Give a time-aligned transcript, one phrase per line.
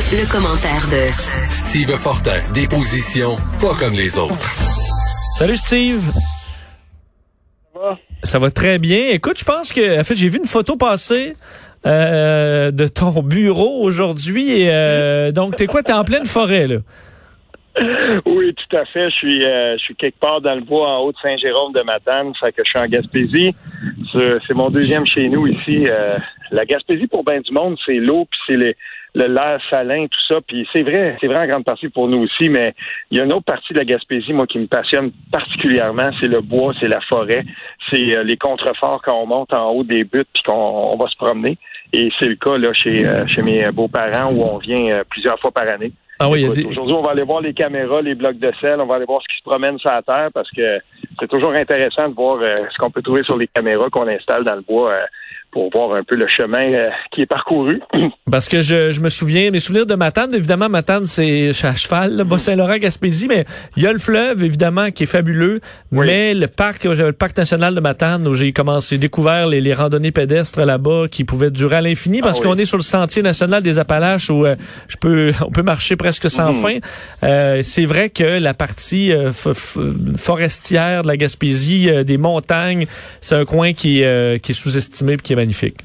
[0.00, 4.50] Le, commentaire de Steve Fortin, des positions pas comme les autres.
[5.36, 6.10] Salut Steve.
[8.22, 9.10] Ça va très bien.
[9.10, 11.36] Écoute, je pense que, en fait, j'ai vu une photo passer
[11.86, 14.68] euh, de ton bureau aujourd'hui.
[14.68, 15.82] Euh, donc, t'es quoi?
[15.82, 16.76] T'es en pleine forêt, là?
[18.26, 19.10] Oui, tout à fait.
[19.10, 21.82] Je suis, euh, je suis quelque part dans le bois en haut de Saint-Jérôme de
[21.82, 22.32] Matane.
[22.42, 23.54] Fait que je suis en Gaspésie.
[24.12, 25.84] C'est mon deuxième chez nous ici.
[25.88, 26.18] Euh,
[26.50, 28.74] la Gaspésie, pour bien du monde, c'est l'eau, puis c'est le
[29.14, 30.40] l'air salin, tout ça.
[30.46, 32.74] Puis c'est vrai, c'est vrai en grande partie pour nous aussi, mais
[33.10, 36.28] il y a une autre partie de la Gaspésie, moi, qui me passionne particulièrement, c'est
[36.28, 37.44] le bois, c'est la forêt,
[37.90, 41.16] c'est euh, les contreforts quand on monte en haut des buttes puis qu'on va se
[41.16, 41.58] promener.
[41.92, 43.04] Et c'est le cas là chez,
[43.34, 45.90] chez mes beaux-parents où on vient plusieurs fois par année.
[46.22, 48.96] Ah oui, Aujourd'hui, on va aller voir les caméras, les blocs de sel, on va
[48.96, 50.78] aller voir ce qui se promène sur la terre parce que
[51.18, 54.44] c'est toujours intéressant de voir euh, ce qu'on peut trouver sur les caméras qu'on installe
[54.44, 54.90] dans le bois.
[54.90, 55.06] Euh,
[55.52, 57.80] pour voir un peu le chemin euh, qui est parcouru.
[58.30, 62.22] Parce que je, je, me souviens, mes souvenirs de Matane, évidemment, Matane, c'est à cheval,
[62.24, 63.44] Bas-Saint-Laurent, Gaspésie, mais
[63.76, 67.36] il y a le fleuve, évidemment, qui est fabuleux, mais le parc, j'avais le parc
[67.36, 71.76] national de Matane, où j'ai commencé, découvert les, les randonnées pédestres là-bas, qui pouvaient durer
[71.76, 74.54] à l'infini, parce ah qu'on est sur le sentier national des Appalaches, où euh,
[74.88, 76.54] je peux, on peut marcher presque sans mhm.
[76.54, 76.78] fin.
[77.24, 79.12] Euh, c'est vrai que la partie
[80.16, 82.86] forestière de la Gaspésie, des montagnes,
[83.20, 84.02] c'est un coin qui,
[84.42, 85.78] qui est sous-estimé, qui est magnifique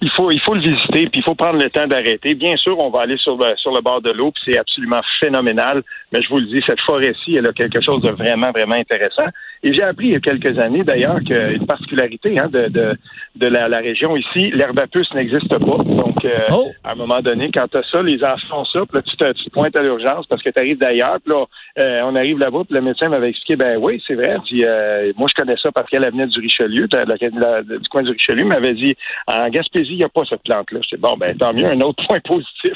[0.00, 2.34] il faut il faut le visiter puis il faut prendre le temps d'arrêter.
[2.34, 5.00] Bien sûr, on va aller sur le sur le bord de l'eau puis c'est absolument
[5.20, 5.82] phénoménal.
[6.12, 9.26] Mais je vous le dis, cette forêt-ci, elle a quelque chose de vraiment vraiment intéressant.
[9.62, 12.96] Et j'ai appris il y a quelques années d'ailleurs qu'une particularité hein, de, de
[13.36, 15.58] de la, la région ici, l'herbe à puce n'existe pas.
[15.58, 16.70] Donc euh, oh!
[16.84, 19.16] à un moment donné, quand tu as ça, les enfants ont ça, puis là tu
[19.16, 21.18] te, tu pointes à l'urgence parce que tu arrives d'ailleurs.
[21.24, 21.44] Puis là,
[21.78, 24.36] euh, on arrive là-bas, puis le médecin m'avait expliqué, ben oui, c'est vrai.
[24.50, 28.44] Dit, euh, moi je connais ça parce qu'elle venait du Richelieu, du coin du Richelieu,
[28.44, 30.80] m'avait dit en Gaspésie il n'y a pas cette plante-là.
[30.90, 32.72] Je bon, ben tant mieux, un autre point positif.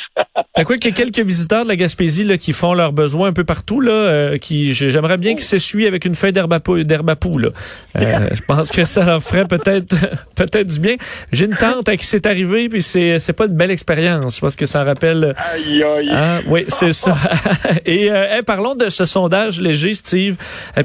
[0.64, 3.32] quoi qu'il y a quelques visiteurs de la Gaspésie là, qui font leurs besoins un
[3.32, 7.38] peu partout, là, euh, qui j'aimerais bien qu'ils s'essuient avec une feuille d'herbe à, pou,
[7.38, 7.48] là.
[7.98, 9.94] Euh, je pense que ça leur ferait peut-être
[10.34, 10.96] peut-être du bien.
[11.32, 14.56] J'ai une tante à qui c'est arrivé, puis c'est c'est pas une belle expérience, parce
[14.56, 15.34] que ça rappelle.
[15.54, 16.10] Aïe, aïe.
[16.10, 17.16] Hein, oui, c'est ça.
[17.86, 20.36] Et euh, parlons de ce sondage léger, Steve,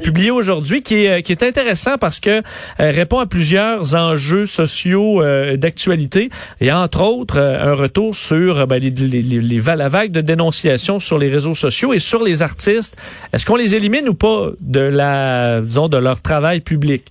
[0.02, 2.42] publié aujourd'hui, qui est qui est intéressant parce que
[2.78, 5.22] répond à plusieurs enjeux sociaux
[5.56, 6.30] d'actualité
[6.60, 10.20] et entre autres euh, un retour sur euh, ben, les, les, les, la vague de
[10.20, 12.96] dénonciation sur les réseaux sociaux et sur les artistes.
[13.32, 17.04] Est-ce qu'on les élimine ou pas de la, de leur travail public?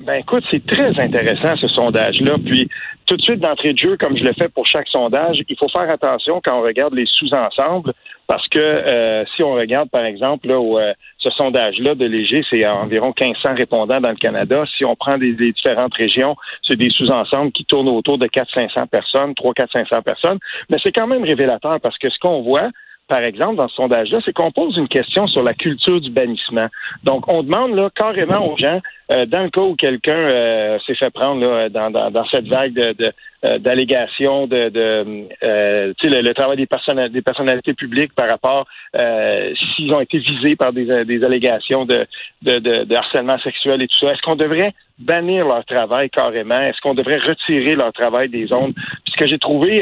[0.00, 2.36] Ben écoute, c'est très intéressant ce sondage-là.
[2.44, 2.68] Puis
[3.06, 5.68] tout de suite d'entrée de jeu, comme je le fais pour chaque sondage, il faut
[5.68, 7.92] faire attention quand on regarde les sous-ensembles,
[8.26, 12.66] parce que euh, si on regarde, par exemple, là, euh, ce sondage-là de Léger, c'est
[12.66, 14.64] environ 1500 répondants dans le Canada.
[14.76, 16.36] Si on prend des, différentes régions,
[16.66, 20.38] c'est des sous-ensembles qui tournent autour de 400-500 personnes, 300-400-500 personnes.
[20.70, 22.70] Mais c'est quand même révélateur parce que ce qu'on voit,
[23.12, 26.68] par exemple, dans ce sondage-là, c'est qu'on pose une question sur la culture du bannissement.
[27.04, 28.80] Donc, on demande là carrément aux gens
[29.12, 33.58] euh, dans le cas où quelqu'un euh, s'est fait prendre là, dans, cette vague euh,
[33.58, 36.66] d'allégations de, le, travail des,
[37.22, 42.06] personnalités publiques par rapport s'ils ont été visés par des, des allégations de,
[42.42, 44.12] de, harcèlement sexuel et tout ça.
[44.12, 46.60] Est-ce qu'on devrait bannir leur travail carrément?
[46.60, 48.74] Est-ce qu'on devrait retirer leur travail des ondes?
[49.12, 49.80] Ce que j'ai trouvé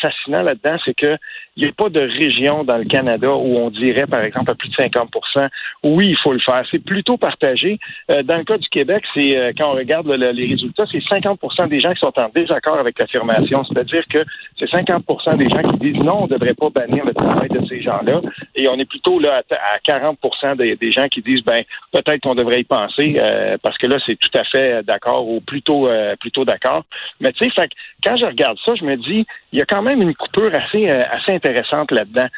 [0.00, 1.16] fascinant là-dedans, c'est que
[1.56, 4.54] il n'y a pas de région dans le Canada où on dirait, par exemple, à
[4.54, 5.48] plus de 50%
[5.82, 6.62] oui, il faut le faire.
[6.70, 7.78] C'est plutôt partagé.
[8.08, 11.80] dans le cas du Québec, c'est euh, quand on regarde les résultats, c'est 50% des
[11.80, 13.64] gens qui sont en désaccord avec l'affirmation.
[13.64, 14.24] C'est-à-dire que
[14.58, 17.64] c'est 50% des gens qui disent non, on ne devrait pas bannir le travail de
[17.66, 18.20] ces gens-là.
[18.54, 21.62] Et on est plutôt là à, 40% des, gens qui disent ben
[21.92, 25.40] peut-être qu'on devrait y penser euh, parce que là c'est tout à fait d'accord ou
[25.40, 26.84] plutôt euh, plutôt d'accord.
[27.20, 27.68] Mais tu sais,
[28.04, 30.88] quand je regarde ça, je me dis il y a quand même une coupure assez
[30.88, 32.28] assez intéressante là-dedans.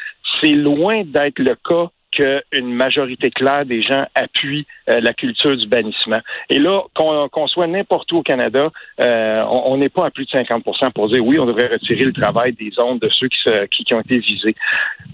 [0.40, 5.66] C'est loin d'être le cas qu'une majorité claire des gens appuient euh, la culture du
[5.66, 6.18] bannissement.
[6.48, 8.70] Et là, qu'on soit n'importe où au Canada,
[9.00, 12.12] euh, on n'est pas à plus de 50% pour dire oui, on devrait retirer le
[12.12, 14.54] travail des ondes de ceux qui, qui, ont été visés.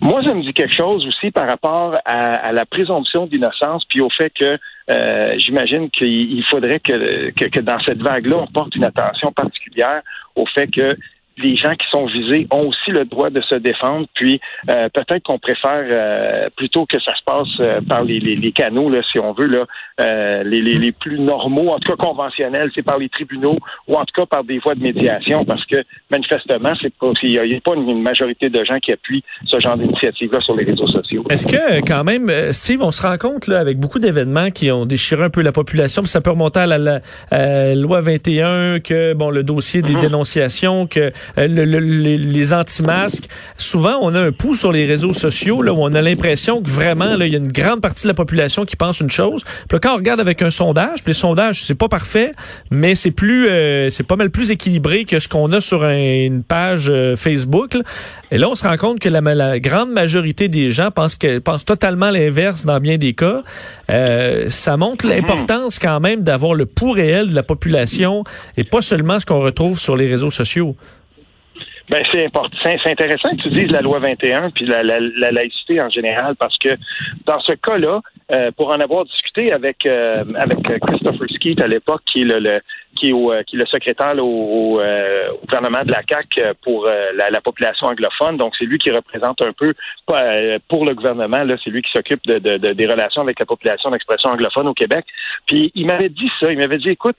[0.00, 4.10] Moi, ça me dit quelque chose aussi par rapport à, la présomption d'innocence, puis au
[4.10, 4.58] fait que
[4.90, 10.02] euh, j'imagine qu'il faudrait que, que, que dans cette vague-là, on porte une attention particulière
[10.34, 10.96] au fait que
[11.36, 14.06] les gens qui sont visés ont aussi le droit de se défendre.
[14.14, 14.40] Puis
[14.70, 18.52] euh, peut-être qu'on préfère euh, plutôt que ça se passe euh, par les, les, les,
[18.52, 19.64] canaux, là, si on veut, là,
[20.44, 23.58] les, les, les, plus normaux, en tout cas conventionnels, c'est par les tribunaux
[23.88, 27.30] ou en tout cas par des voies de médiation, parce que manifestement, c'est pas il
[27.30, 30.86] n'y a, pas une, majorité de gens qui appuient ce genre d'initiative-là sur les réseaux
[30.86, 31.24] sociaux.
[31.30, 34.84] Est-ce que quand même, Steve, on se rend compte là, avec beaucoup d'événements qui ont
[34.84, 39.30] déchiré un peu la population, puis ça peut remonter à la, loi 21, que bon
[39.30, 40.00] le dossier des mm-hmm.
[40.00, 45.72] dénonciations, que euh, les, anti-masques, souvent on a un pouls sur les réseaux sociaux là,
[45.72, 48.14] où on a l'impression que vraiment là, il y a une grande partie de la
[48.14, 49.44] population qui pense une chose.
[49.68, 52.32] Puis quand on regarde avec un sondage, puis les sondages c'est pas parfait,
[52.70, 56.42] mais c'est plus euh, c'est pas mal plus équilibré que ce qu'on a sur une
[56.42, 57.76] page euh, Facebook.
[58.30, 61.38] Et là on se rend compte que la, la grande majorité des gens pensent que
[61.38, 63.42] pensent totalement l'inverse dans bien des cas.
[64.48, 65.08] ça montre mm-hmm.
[65.08, 68.24] l'importance quand même d'avoir le pouls réel de la population
[68.56, 70.76] et pas seulement ce qu'on retrouve sur les réseaux sociaux.
[71.90, 75.90] Ben c'est important, c'est intéressant que tu dises la loi 21 puis la, laïcité en
[75.90, 76.76] général parce que
[77.26, 78.00] dans ce cas-là,
[78.32, 82.60] euh, pour en avoir discuté avec euh, avec Christopher Skeet à l'époque, qui est le,
[82.96, 84.80] qui est, euh, qui est le secrétaire au,
[85.46, 88.38] gouvernement de la CAC pour la, population anglophone.
[88.38, 89.74] Donc c'est lui qui représente un peu
[90.68, 93.90] pour le gouvernement là, c'est lui qui s'occupe de, de, des relations avec la population
[93.90, 95.04] d'expression anglophone au Québec.
[95.46, 97.16] Puis il m'avait dit ça, il m'avait dit écoute,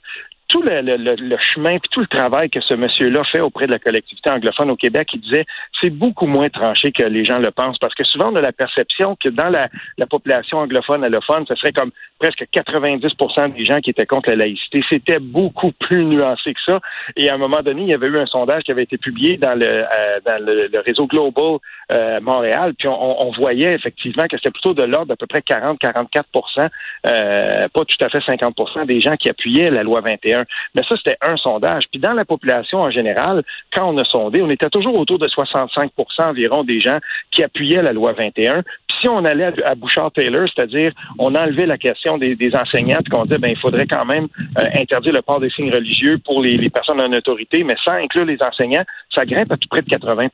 [0.47, 4.30] tout le, chemin puis tout le travail que ce monsieur-là fait auprès de la collectivité
[4.30, 5.45] anglophone au Québec, il disait
[5.81, 7.77] c'est beaucoup moins tranché que les gens le pensent.
[7.80, 11.56] Parce que souvent on a la perception que dans la, la population anglophone allophone, ce
[11.56, 14.81] serait comme presque 90% des gens qui étaient contre la laïcité.
[14.89, 16.79] C'était beaucoup plus nuancé que ça.
[17.15, 19.38] Et à un moment donné, il y avait eu un sondage qui avait été publié
[19.38, 21.57] dans le, euh, dans le, réseau Global
[21.91, 26.69] euh, Montréal, puis on, voyait effectivement que c'était plutôt de l'ordre d'à peu près 40-44%
[27.07, 30.45] euh, pas tout à fait 50% des gens qui appuyaient la loi 21.
[30.73, 31.83] Mais ça, c'était un sondage.
[31.91, 35.27] Puis dans la population en général, quand on a sondé, on était toujours autour de
[35.27, 35.89] 65%
[36.23, 37.00] environ des gens
[37.31, 38.63] qui appuyaient la loi 21
[39.06, 43.52] si on allait à Bouchard-Taylor, c'est-à-dire on enlevait la question des, enseignants, qu'on disait ben
[43.52, 47.12] il faudrait quand même euh, interdire le port des signes religieux pour les, personnes en
[47.13, 50.28] autorité, mais sans inclure les enseignants, ça grimpe à tout près de 80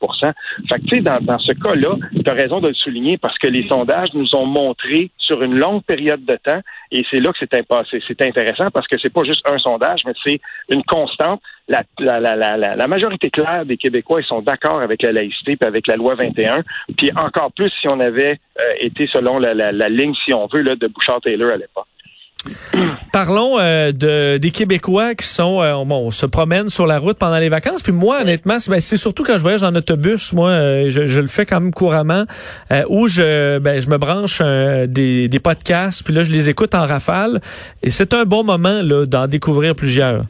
[0.70, 3.48] Fait que tu sais, dans, ce cas-là, tu as raison de le souligner parce que
[3.48, 7.40] les sondages nous ont montré sur une longue période de temps, et c'est là que
[7.40, 7.52] c'est
[8.08, 10.40] c'est intéressant parce que c'est pas juste un sondage, mais c'est
[10.70, 11.42] une constante.
[11.68, 16.16] La, majorité claire des Québécois, ils sont d'accord avec la laïcité et avec la loi
[16.16, 16.64] 21.
[16.98, 20.88] Puis encore plus si on avait euh, été selon la, ligne, si on veut, de
[20.88, 21.88] Bouchard-Taylor à l'époque.
[23.14, 27.38] Parlons euh, de, des Québécois qui sont euh, bon, se promènent sur la route pendant
[27.38, 27.84] les vacances.
[27.84, 30.34] Puis moi, honnêtement, c'est ben, surtout quand je voyage en autobus.
[30.34, 32.26] Moi, je, le fais quand même couramment,
[32.90, 36.04] où je ben, je me branche des, des podcasts.
[36.04, 37.42] Puis là, je les écoute en rafale.
[37.84, 40.24] Et c'est un bon moment là d'en découvrir plusieurs.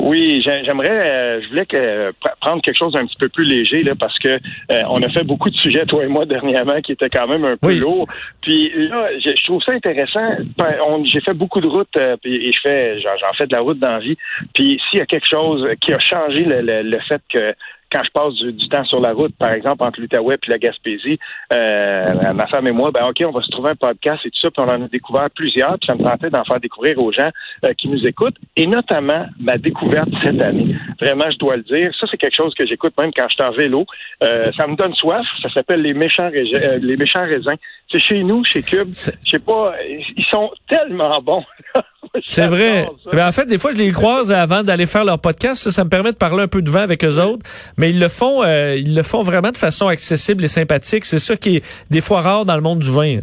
[0.00, 3.94] Oui, j'aimerais, euh, je voulais que, prendre quelque chose d'un petit peu plus léger là,
[3.94, 7.08] parce que euh, on a fait beaucoup de sujets toi et moi dernièrement qui étaient
[7.08, 8.08] quand même un peu lourds.
[8.42, 10.36] Puis là, je, trouve ça intéressant.
[10.58, 10.74] Ben,
[11.04, 13.92] j'ai fait beaucoup de routes euh, et je fais, j'en fais de la route dans
[13.92, 14.16] la vie.
[14.54, 17.54] Puis s'il y a quelque chose qui a changé le, le fait que
[17.92, 21.18] quand je passe du, temps sur la route, par exemple, entre l'Outaouais et la Gaspésie,
[21.52, 24.38] euh, ma femme et moi, ben OK, on va se trouver un podcast et tout
[24.40, 27.12] ça, puis on en a découvert plusieurs, puis ça me tentait d'en faire découvrir aux
[27.12, 27.30] gens
[27.64, 30.76] euh, qui nous écoutent, et notamment ma découverte cette année.
[31.00, 33.44] Vraiment, je dois le dire, ça c'est quelque chose que j'écoute même quand je suis
[33.44, 33.86] en vélo.
[34.22, 37.56] Euh, ça me donne soif, ça s'appelle les méchants les méchants raisins.
[37.90, 38.92] C'est chez nous, chez Cube.
[38.94, 41.44] Je sais pas, ils sont tellement bons.
[42.24, 42.88] C'est vrai.
[43.12, 45.62] Mais en fait, des fois, je les croise avant d'aller faire leur podcast.
[45.62, 47.44] Ça, ça, me permet de parler un peu de vin avec eux autres.
[47.76, 51.04] Mais ils le font, euh, ils le font vraiment de façon accessible et sympathique.
[51.04, 53.20] C'est ça qui est des fois rare dans le monde du vin.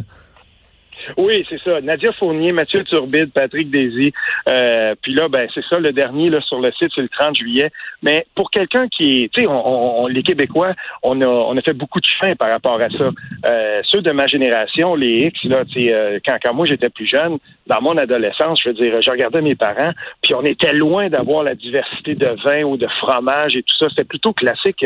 [1.16, 1.80] Oui, c'est ça.
[1.80, 4.12] Nadia Fournier, Mathieu Turbide, Patrick Daisy.
[4.48, 7.36] Euh, puis là, ben c'est ça, le dernier là, sur le site, c'est le 30
[7.36, 7.70] juillet.
[8.02, 11.72] Mais pour quelqu'un qui est, tu sais, on, les Québécois, on a, on a fait
[11.72, 13.10] beaucoup de chemin par rapport à ça.
[13.46, 16.90] Euh, ceux de ma génération, les X, là, tu sais, euh, quand, quand moi j'étais
[16.90, 20.72] plus jeune, dans mon adolescence, je veux dire, je regardais mes parents, puis on était
[20.72, 23.86] loin d'avoir la diversité de vin ou de fromage et tout ça.
[23.90, 24.84] C'était plutôt classique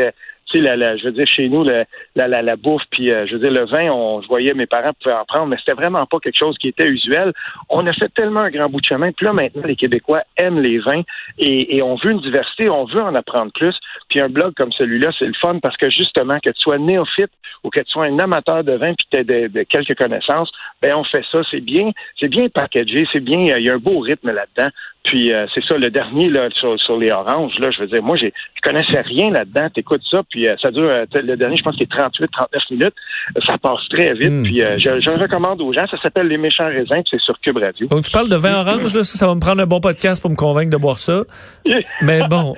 [0.60, 1.84] la, je veux dire, chez nous, la,
[2.16, 4.92] la, la, bouffe, puis euh, je veux dire, le vin, on, je voyais mes parents
[5.00, 7.32] pouvaient en prendre, mais c'était vraiment pas quelque chose qui était usuel.
[7.68, 10.60] On a fait tellement un grand bout de chemin, puis là, maintenant, les Québécois aiment
[10.60, 11.02] les vins
[11.38, 13.76] et, on veut une diversité, on veut en apprendre plus.
[14.08, 17.30] Puis un blog comme celui-là, c'est le fun parce que justement, que tu sois néophyte
[17.64, 20.94] ou que tu sois un amateur de vin puis tu aies de, quelques connaissances, ben
[20.94, 21.40] on fait ça.
[21.50, 24.70] C'est bien, c'est bien packagé, c'est bien, il y a un beau rythme là-dedans.
[25.04, 28.02] Puis euh, c'est ça, le dernier là, sur, sur, les oranges, là, je veux dire,
[28.02, 29.68] moi, j'ai, je connaissais rien là-dedans.
[29.74, 32.62] T'écoutes ça, puis euh, ça dure, euh, le dernier, je pense qu'il est 38, 39
[32.70, 32.94] minutes.
[33.44, 34.30] Ça passe très vite.
[34.30, 34.42] Hmm.
[34.44, 35.86] Puis je, je le recommande aux gens.
[35.90, 37.88] Ça s'appelle Les Méchants Raisins, puis c'est sur Cube Radio.
[37.88, 40.22] Donc tu parles de vin orange, là, ça, ça va me prendre un bon podcast
[40.22, 41.22] pour me convaincre de boire ça.
[42.02, 42.54] Mais bon,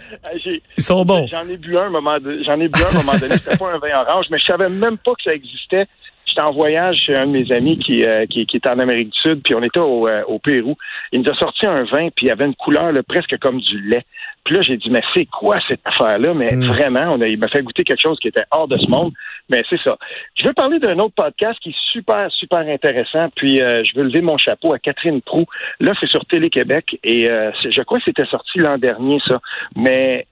[0.77, 1.27] ils sont bons.
[1.29, 3.37] J'en ai bu un, moment, j'en ai bu un, un moment donné.
[3.37, 5.87] C'était pas un vin orange, mais je savais même pas que ça existait
[6.35, 9.11] j'étais en voyage chez un de mes amis qui, euh, qui, qui, est en Amérique
[9.11, 10.76] du Sud, puis on était au, euh, au Pérou.
[11.12, 14.05] Il nous a sorti un vin, puis il avait une couleur presque comme du lait.
[14.45, 16.35] Puis là, j'ai dit, mais c'est quoi cette affaire-là?
[16.35, 16.67] Mais mm.
[16.67, 19.12] vraiment, on a, il m'a fait goûter quelque chose qui était hors de ce monde.
[19.51, 19.97] Mais c'est ça.
[20.37, 23.29] Je veux parler d'un autre podcast qui est super, super intéressant.
[23.37, 25.45] Puis euh, je veux lever mon chapeau à Catherine Prou.
[25.81, 29.41] Là, c'est sur Télé-Québec et euh, je crois que c'était sorti l'an dernier, ça.
[29.77, 30.27] Mais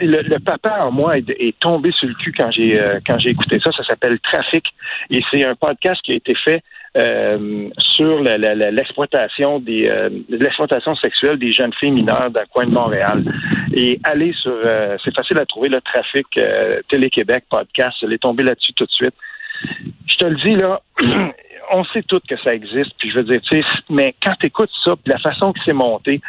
[0.00, 3.58] le, papa en moi est, tombé sur le cul quand j'ai euh, quand j'ai écouté
[3.62, 3.70] ça.
[3.72, 4.64] Ça s'appelle Trafic
[5.10, 6.62] et c'est un podcast qui a été fait
[6.96, 13.22] euh, sur l'exploitation des euh, l'exploitation sexuelle des jeunes filles mineures le coin de Montréal.
[13.74, 16.26] Et aller sur euh, c'est facile à trouver le trafic
[16.88, 19.14] Télé-Québec podcast, elle est tombée là-dessus tout de suite.
[20.06, 20.80] Je te le dis là,
[21.72, 24.46] on sait toutes que ça existe, puis je veux dire, tu sais, mais quand tu
[24.46, 26.20] écoutes ça, puis la façon que c'est monté,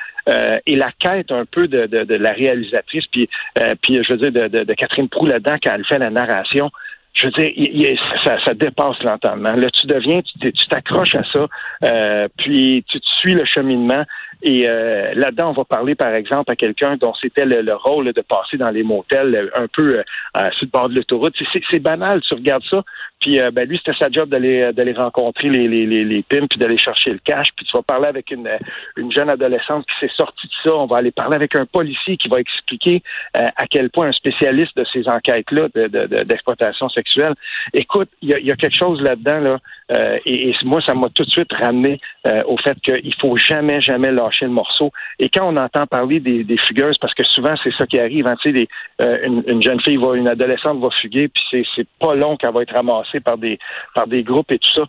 [0.66, 3.30] et la quête un peu de, de, la réalisatrice, puis,
[3.82, 6.70] puis je veux dire, de, de, Catherine Prou là-dedans, quand elle fait la narration,
[7.18, 9.54] je veux dire, ça, ça, dépasse l'entendement.
[9.54, 11.48] Là, tu deviens, tu t'accroches à ça,
[11.84, 14.04] euh, puis tu, tu suis le cheminement.
[14.44, 18.22] Et euh, là-dedans, on va parler, par exemple, à quelqu'un dont c'était le, rôle de
[18.22, 20.04] passer dans les motels un peu euh,
[20.52, 21.34] sur le bord de l'autoroute.
[21.72, 22.84] C'est banal, tu regardes ça.
[23.28, 26.78] Puis euh, ben, lui, c'était sa job d'aller d'aller rencontrer les, les, pimps puis d'aller
[26.78, 27.50] chercher le cash.
[27.58, 28.50] Puis tu vas parler avec une,
[28.96, 30.74] une jeune adolescente qui s'est sortie de ça.
[30.74, 33.04] On va aller parler avec un policier qui va expliquer
[33.34, 35.68] à quel point un spécialiste de ces enquêtes-là
[36.24, 37.34] d'exploitation de, sexuelle.
[37.74, 41.52] Écoute, il y a, quelque chose là-dedans, là, et, moi, ça m'a tout de suite
[41.52, 42.00] ramené
[42.46, 44.92] au fait qu'il faut jamais, jamais lâcher le morceau.
[45.20, 48.28] Et quand on entend parler des, des fugueuses, parce que souvent c'est ça qui arrive,
[48.28, 48.36] hein,
[49.02, 52.54] euh, une, une, jeune fille va, une adolescente va fuguer, puis c'est pas long qu'elle
[52.54, 53.60] va être ramassée par des
[53.94, 54.84] par des groupes et tout ça.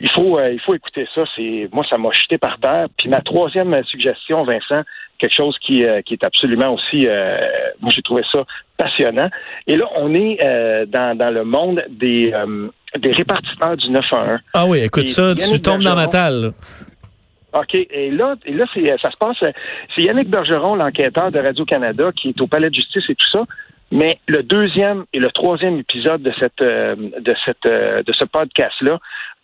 [0.00, 1.22] Il faut euh, il faut écouter ça.
[1.36, 2.86] C'est moi ça m'a jeté par terre.
[2.96, 4.82] Puis ma troisième suggestion, Vincent,
[5.18, 7.06] quelque chose qui, euh, qui est absolument aussi,
[7.80, 8.44] moi j'ai trouvé ça
[8.76, 9.28] passionnant.
[9.66, 10.38] Et là, on est
[10.86, 12.32] dans, dans le monde des,
[12.98, 14.40] des répartiteurs du 911.
[14.54, 16.52] Ah oui, écoute ça, tu tombes dans ma talle.
[17.52, 17.74] OK.
[17.74, 19.36] Et là, et là c'est, ça se passe.
[19.94, 23.44] C'est Yannick Bergeron, l'enquêteur de Radio-Canada, qui est au palais de justice et tout ça.
[23.92, 28.24] Mais le deuxième et le troisième épisode de cette euh, de cette euh, de ce
[28.24, 28.98] podcast-là,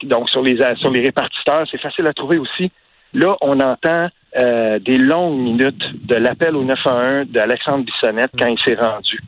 [0.05, 2.71] donc sur les sur les répartiteurs, c'est facile à trouver aussi.
[3.13, 8.59] Là, on entend euh, des longues minutes de l'appel au 911 d'Alexandre Bissonnette quand il
[8.59, 9.21] s'est rendu.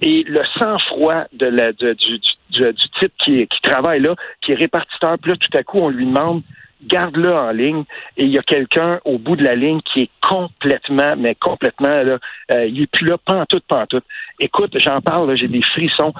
[0.00, 2.18] Et le sang-froid de la, du, du,
[2.50, 5.88] du, type qui, qui travaille là, qui est répartiteur, puis là, tout à coup, on
[5.88, 6.42] lui demande
[6.86, 7.84] garde-le en ligne
[8.16, 12.02] et il y a quelqu'un au bout de la ligne qui est complètement, mais complètement,
[12.02, 12.18] là,
[12.52, 14.04] euh, il est plus là, pantoute, pantoute.
[14.40, 16.12] Écoute, j'en parle, j'ai des frissons.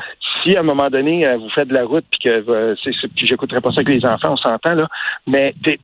[0.43, 2.75] Si à un moment donné, euh, vous faites de la route puis que euh,
[3.17, 4.89] j'écouterai pas ça avec les enfants, on s'entend, là,
[5.27, 5.79] mais t'es,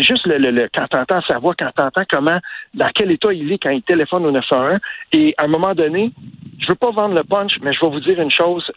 [0.00, 2.38] juste le, le, quand t'entends sa voix, quand t'entends comment,
[2.74, 4.78] dans quel état il est quand il téléphone au 911,
[5.12, 6.12] et à un moment donné,
[6.60, 8.70] je veux pas vendre le punch, mais je vais vous dire une chose,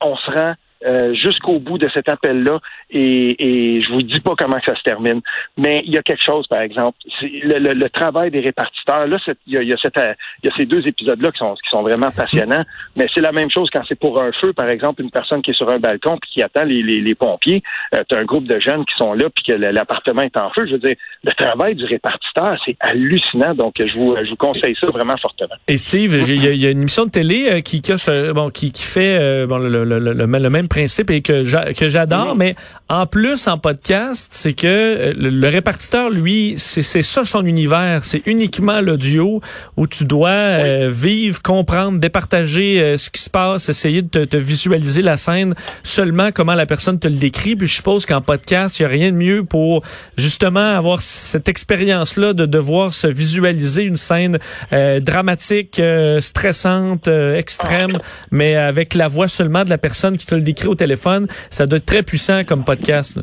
[0.00, 0.54] on se rend
[0.84, 2.58] euh, jusqu'au bout de cet appel-là
[2.90, 5.20] et, et je vous dis pas comment ça se termine.
[5.58, 9.06] Mais il y a quelque chose, par exemple, le, le, le, travail des répartiteurs.
[9.06, 11.82] Là, il y a, y, a y a ces deux épisodes-là qui sont, qui sont
[11.82, 12.64] vraiment passionnants.
[12.96, 15.50] Mais c'est la même chose quand c'est pour un feu, par exemple, une personne qui
[15.50, 17.62] est sur un balcon puis qui attend les, les, les pompiers.
[17.94, 20.50] Euh, tu as un groupe de jeunes qui sont là puis que l'appartement est en
[20.50, 20.66] feu.
[20.66, 23.54] Je veux dire, le travail du répartiteur, c'est hallucinant.
[23.54, 25.54] Donc, je vous, je vous conseille ça vraiment fortement.
[25.68, 27.92] Et Steve, il y, a une émission de télé euh, qui, qui,
[28.34, 32.36] bon, qui, qui fait euh, bon, le, le, le, le même principe et que j'adore,
[32.36, 32.54] mais
[32.88, 38.22] en plus en podcast, c'est que euh, le, répartiteur, lui, c'est ça son univers, c'est
[38.24, 39.40] uniquement l'audio
[39.76, 44.24] où tu dois euh, vivre, comprendre, départager euh, ce qui se passe, essayer de te,
[44.24, 47.56] te, visualiser la scène seulement comment la personne te le décrit.
[47.56, 49.82] Puis je suppose qu'en podcast, il y a rien de mieux pour
[50.16, 54.38] justement avoir cette expérience-là de devoir se visualiser une scène
[55.00, 55.80] dramatique,
[56.20, 57.98] stressante, extrême,
[58.30, 61.66] mais avec la voix seulement de la personne qui te le décrit au téléphone, ça
[61.66, 63.20] doit être très puissant comme podcast.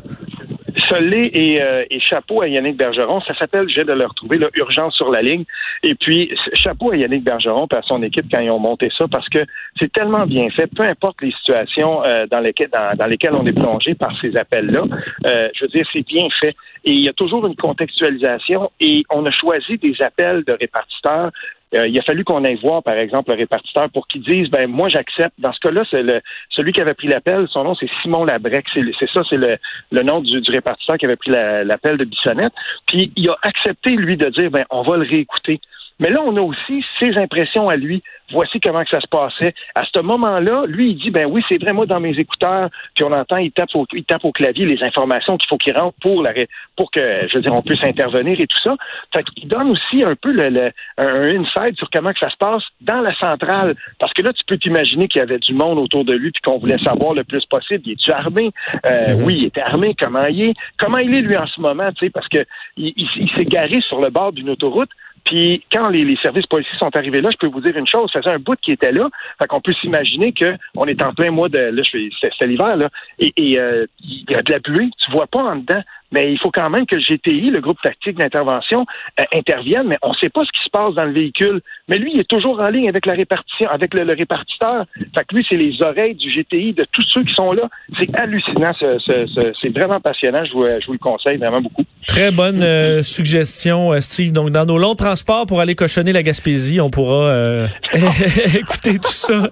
[0.88, 3.20] Solé et, euh, et, chapeau à Yannick Bergeron.
[3.22, 5.44] Ça s'appelle, j'ai de le retrouver, là, Urgence sur la ligne.
[5.82, 9.06] Et puis, chapeau à Yannick Bergeron et à son équipe quand ils ont monté ça
[9.10, 9.40] parce que
[9.78, 10.66] c'est tellement bien fait.
[10.66, 14.84] Peu importe les situations euh, dans, lesquelles, dans, lesquelles on est plongé par ces appels-là,
[15.26, 16.54] euh, je veux dire, c'est bien fait.
[16.84, 21.30] Et il y a toujours une contextualisation et on a choisi des appels de répartiteurs
[21.74, 24.68] euh, il a fallu qu'on aille voir, par exemple, le répartiteur pour qu'il dise, ben
[24.68, 25.34] moi j'accepte.
[25.38, 26.20] Dans ce cas-là, c'est le
[26.50, 28.66] celui qui avait pris l'appel, son nom c'est Simon Labrec.
[28.74, 29.58] C'est ça, c'est le,
[29.90, 32.52] le nom du, du répartiteur qui avait pris l'appel de Bissonnette.
[32.86, 35.60] Puis il a accepté lui de dire, ben on va le réécouter.
[36.00, 38.02] Mais là, on a aussi ses impressions à lui.
[38.30, 39.54] Voici comment que ça se passait.
[39.74, 43.02] À ce moment-là, lui, il dit, ben oui, c'est vrai, moi, dans mes écouteurs, puis
[43.02, 45.96] on entend, il tape au, il tape au clavier les informations qu'il faut qu'il rentre
[46.02, 46.34] pour la,
[46.76, 48.76] pour que, je veux dire, on puisse intervenir et tout ça.
[49.14, 52.36] Fait qu'il donne aussi un peu le, le, un insight sur comment que ça se
[52.36, 53.74] passe dans la centrale.
[53.98, 56.42] Parce que là, tu peux t'imaginer qu'il y avait du monde autour de lui puis
[56.42, 57.82] qu'on voulait savoir le plus possible.
[57.86, 58.50] Il est-tu armé?
[58.84, 59.22] Euh, mm-hmm.
[59.22, 59.96] Oui, il était armé.
[59.98, 60.54] Comment il est?
[60.78, 62.44] Comment il est, lui, en ce moment, tu sais, parce que
[62.76, 64.90] il, il s'est garé sur le bord d'une autoroute
[65.24, 68.22] Puis quand les, services policiers sont arrivés là, je peux vous dire une chose, ça
[68.22, 69.08] faisait un bout qui était là.
[69.40, 73.58] Fait qu'on peut s'imaginer qu'on est en plein mois de là, c'est l'hiver, là, et,
[73.58, 75.82] euh, il y a de la buée, tu vois pas en dedans
[76.12, 78.86] mais il faut quand même que le GTI, le groupe tactique d'intervention,
[79.20, 81.60] euh, intervienne, mais on ne sait pas ce qui se passe dans le véhicule.
[81.88, 84.86] Mais lui, il est toujours en ligne avec la répartition, avec le, répartiteur.
[85.14, 87.68] Fait que lui, c'est les oreilles du GTI de tous ceux qui sont là.
[87.98, 90.44] C'est hallucinant, c'est vraiment passionnant.
[90.44, 91.84] Je vous, je vous, le conseille vraiment beaucoup.
[92.06, 94.32] Très bonne euh, suggestion, euh, Steve.
[94.32, 97.66] Donc, dans nos longs transports pour aller cochonner la Gaspésie, on pourra
[98.54, 99.50] écouter tout ça.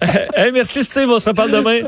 [0.52, 1.10] merci, Steve.
[1.10, 1.80] On se reparle demain.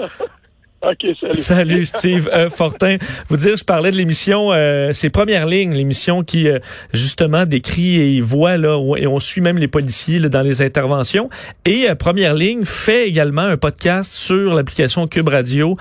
[0.82, 1.34] Salut.
[1.34, 2.96] Salut Steve euh, Fortin.
[3.28, 6.58] Vous dire, je parlais de l'émission, euh, c'est Première Ligne, l'émission qui euh,
[6.92, 11.30] justement décrit et voit là, et on suit même les policiers là, dans les interventions.
[11.64, 15.76] Et euh, Première Ligne fait également un podcast sur l'application Cube Radio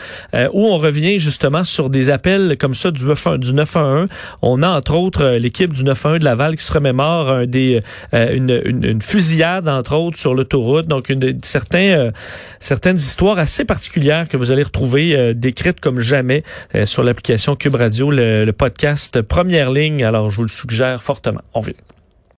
[0.54, 3.40] où on revient justement sur des appels comme ça du, 911.
[3.40, 4.08] Du 911.
[4.42, 7.82] On a entre autres l'équipe du 911 de Laval qui se remémore des,
[8.14, 10.88] une, une, une, fusillade entre autres sur l'autoroute.
[10.88, 12.12] Donc une, certains,
[12.60, 16.44] certaines histoires assez particulières que vous allez retrouver euh, décrite comme jamais
[16.76, 20.04] euh, sur l'application Cube Radio, le, le podcast Première Ligne.
[20.04, 21.42] Alors, je vous le suggère fortement.
[21.54, 21.74] On vient.